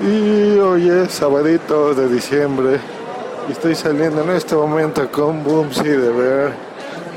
[0.00, 2.80] Y hoy es sabadito de diciembre
[3.48, 6.52] y estoy saliendo en este momento con Boomsy de ver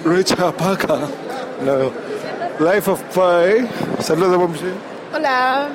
[0.05, 0.95] Rich Apaca.
[1.65, 1.91] No.
[2.59, 3.67] Life of Pi.
[4.03, 4.65] Saludos, Boomsy.
[5.15, 5.67] Hola.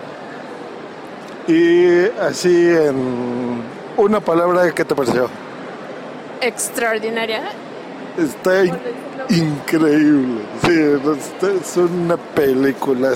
[1.48, 3.62] Y así en
[3.96, 5.28] una palabra, ¿qué te pareció?
[6.40, 7.42] Extraordinaria.
[8.16, 8.78] Está in-
[9.28, 10.42] increíble.
[10.64, 13.12] Sí, es una película.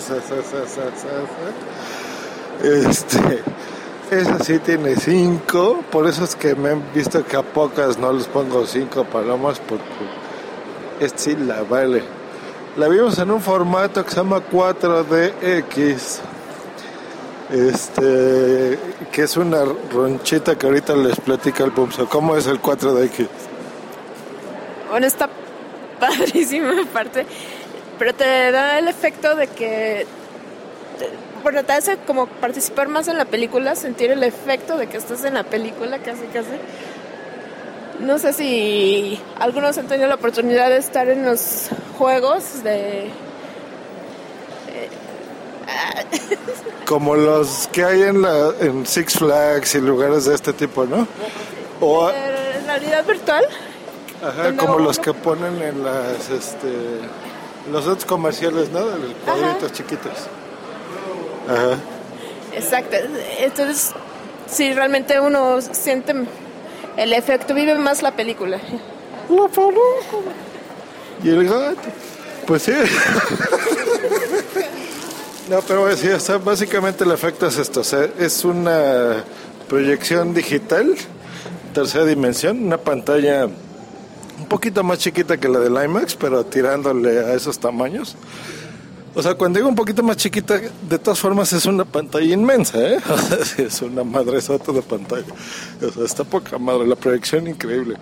[2.63, 3.43] Este,
[4.11, 5.83] esa sí tiene cinco.
[5.91, 9.61] Por eso es que me han visto que a pocas no les pongo cinco palomas
[9.61, 9.85] porque
[11.01, 12.03] esta sí la vale.
[12.77, 16.21] La vimos en un formato que se llama 4DX.
[17.51, 18.79] Este,
[19.13, 22.09] que es una ronchita que ahorita les platica el Pumso.
[22.09, 23.29] ¿Cómo es el 4DX?
[24.91, 25.29] Bueno, está
[25.99, 27.27] padrísima aparte,
[27.99, 30.07] pero te da el efecto de que,
[31.43, 35.25] bueno, te hace como participar más en la película, sentir el efecto de que estás
[35.25, 36.49] en la película, casi, casi.
[38.01, 43.11] No sé si algunos han tenido la oportunidad de estar en los juegos de...
[46.85, 51.07] Como los que hay en, la, en Six Flags y lugares de este tipo, ¿no?
[51.81, 53.47] O, de realidad virtual.
[54.23, 57.01] ajá, como los que ponen en las, este,
[57.71, 58.85] los otros comerciales, ¿no?
[58.85, 60.29] De los cuadritos chiquitos.
[61.49, 61.79] Ajá.
[62.55, 62.97] Exacto.
[63.39, 63.93] Entonces,
[64.51, 66.15] si realmente uno siente
[66.97, 68.59] el efecto, vive más la película.
[69.29, 70.33] La película.
[71.23, 71.89] Y el gato.
[72.47, 72.73] Pues sí.
[75.51, 77.81] no, pero sí, o sea, básicamente el efecto es esto.
[77.81, 79.25] O sea, es una
[79.69, 80.95] proyección digital,
[81.75, 83.49] tercera dimensión, una pantalla
[84.39, 88.17] un poquito más chiquita que la del IMAX, pero tirándole a esos tamaños.
[89.17, 92.79] O sea, cuando digo un poquito más chiquita, de todas formas es una pantalla inmensa,
[92.79, 92.99] ¿eh?
[93.57, 95.25] Es una madresota de pantalla.
[95.81, 97.97] O sea, está poca madre, la proyección increíble.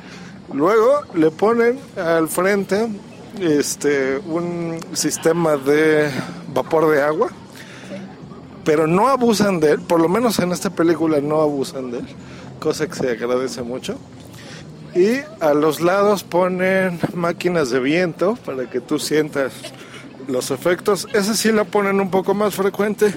[0.53, 2.89] Luego le ponen al frente
[3.41, 6.11] este un sistema de
[6.53, 7.29] vapor de agua,
[8.65, 12.07] pero no abusan de él, por lo menos en esta película no abusan de él,
[12.59, 13.99] cosa que se agradece mucho.
[14.97, 19.53] Y a los lados ponen máquinas de viento para que tú sientas
[20.29, 21.07] los efectos.
[21.13, 23.13] Esa sí la ponen un poco más frecuente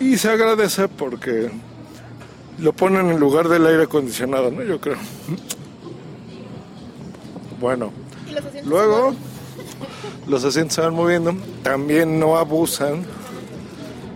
[0.00, 1.50] y se agradece porque
[2.58, 4.62] lo ponen en lugar del aire acondicionado, ¿no?
[4.62, 4.96] Yo creo.
[7.60, 7.92] Bueno,
[8.64, 9.14] luego
[10.26, 11.34] los asientos se van moviendo.
[11.62, 13.04] También no abusan.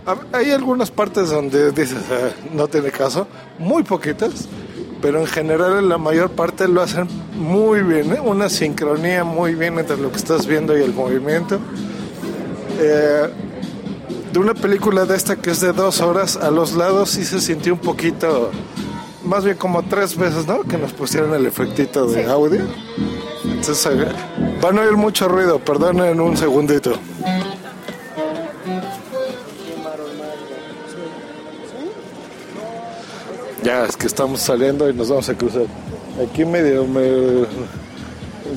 [0.05, 3.27] Ha- Hay algunas partes donde dices, "Ah, no tiene caso,
[3.59, 4.47] muy poquitas,
[5.01, 8.19] pero en general en la mayor parte lo hacen muy bien, ¿eh?
[8.19, 11.59] una sincronía muy bien entre lo que estás viendo y el movimiento.
[12.79, 13.29] Eh,
[14.31, 17.41] de una película de esta que es de dos horas, a los lados sí se
[17.41, 18.51] sintió un poquito,
[19.25, 20.61] más bien como tres veces, ¿no?
[20.61, 22.61] Que nos pusieron el efectito de audio.
[23.43, 24.07] Entonces eh,
[24.61, 26.93] van a oír mucho ruido, perdonen un segundito.
[33.63, 35.65] Ya, es que estamos saliendo y nos vamos a cruzar.
[36.23, 37.45] Aquí medio me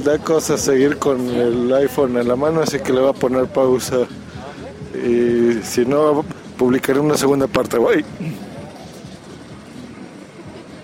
[0.03, 3.47] da cosa seguir con el iPhone en la mano, así que le voy a poner
[3.47, 4.07] pausa.
[4.95, 6.25] Y si no,
[6.57, 7.79] publicaré una segunda parte.
[7.79, 8.05] Bye.